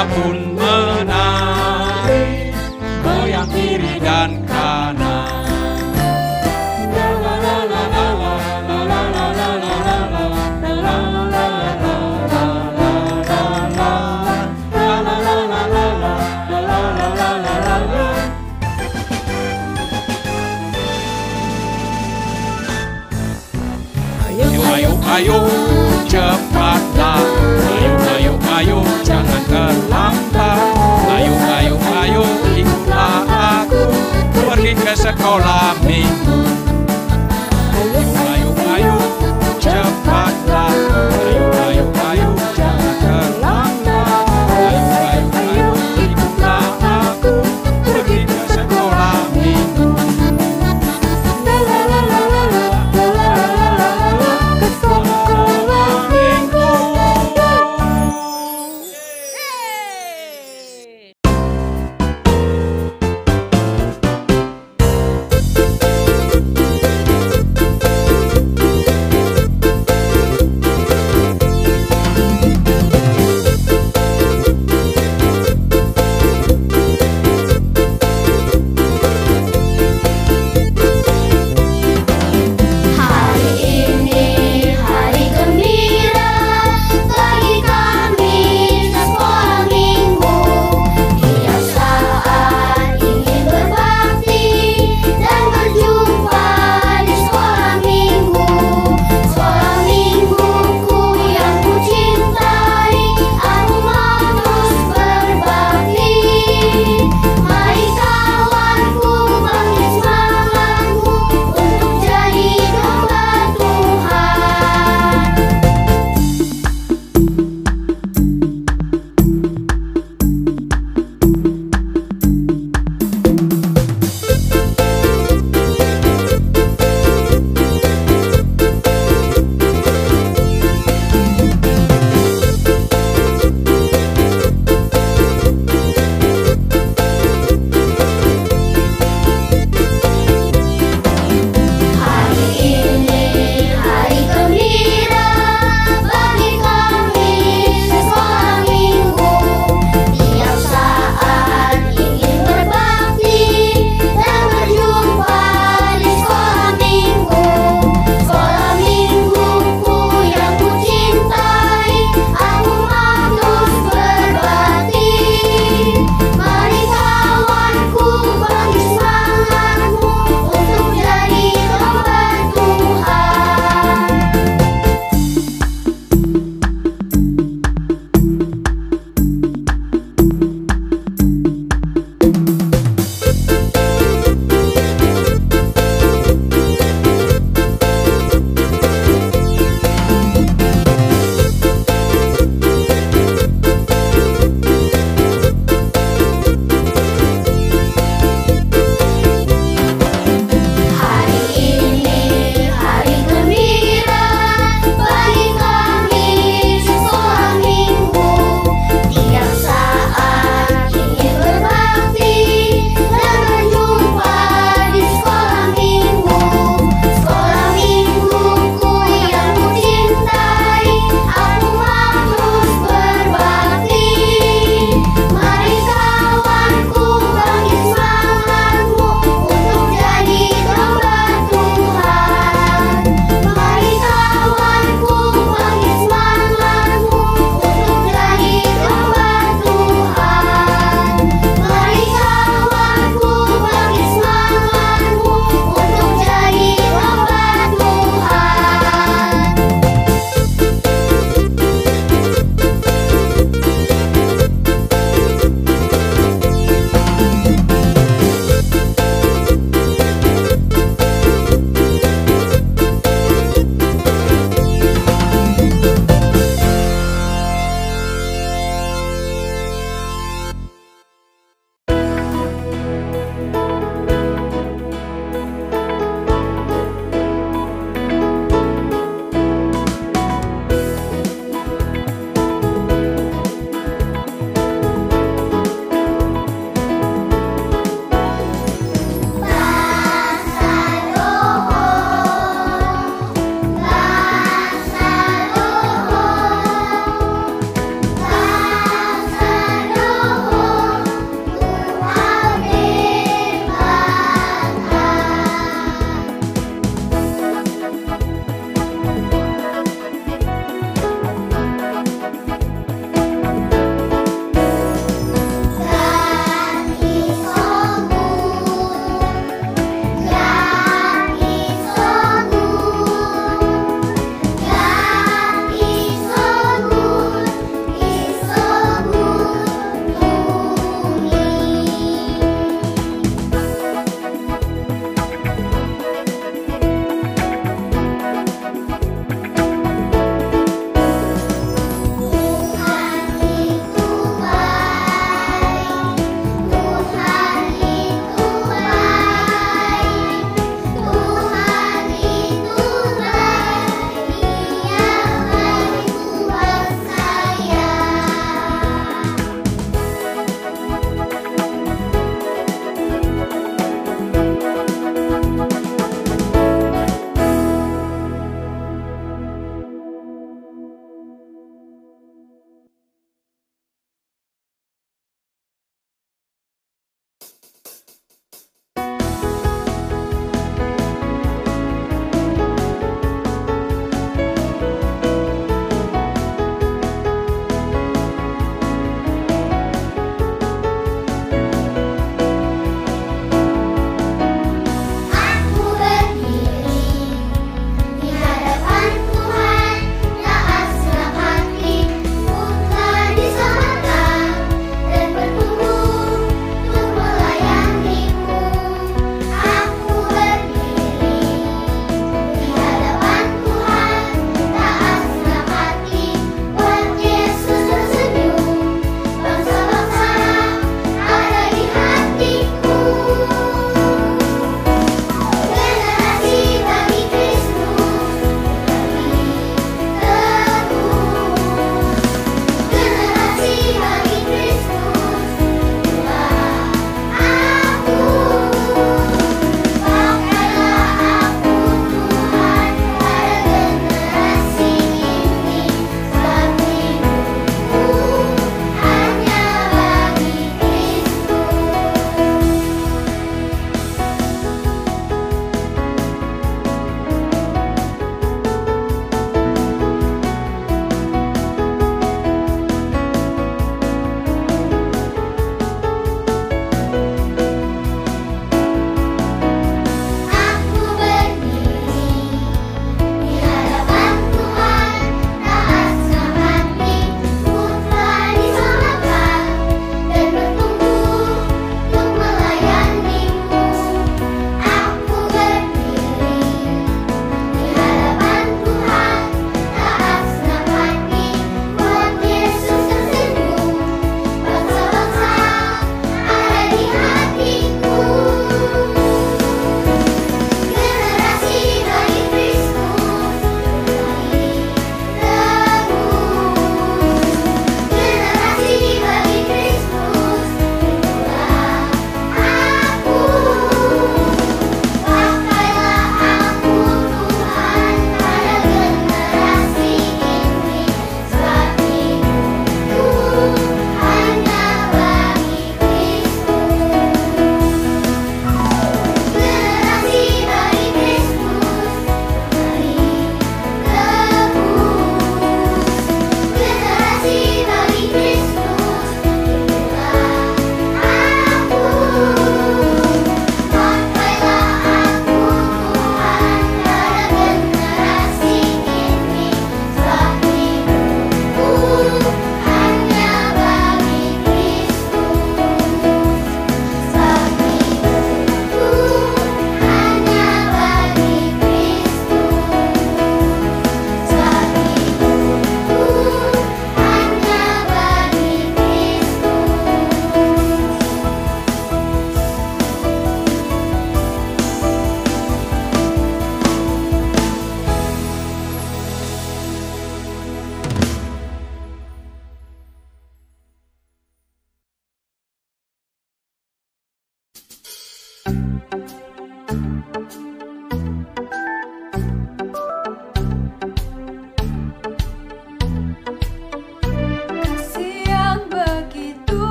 [0.00, 0.49] Napoli.